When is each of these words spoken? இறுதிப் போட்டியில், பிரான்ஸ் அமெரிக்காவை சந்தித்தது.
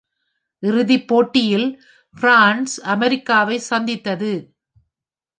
இறுதிப் 0.63 1.07
போட்டியில், 1.07 1.67
பிரான்ஸ் 2.15 2.81
அமெரிக்காவை 2.85 3.57
சந்தித்தது. 3.57 4.31